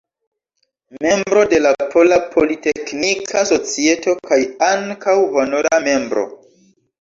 [1.03, 6.27] Membro de la Pola Politeknika Societo kaj ankaŭ honora membro.